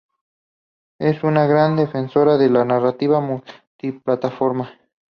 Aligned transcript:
Es 0.97 1.23
una 1.23 1.45
gran 1.45 1.75
defensora 1.75 2.39
de 2.39 2.49
la 2.49 2.65
narrativa 2.65 3.19
multiplataforma. 3.19 4.71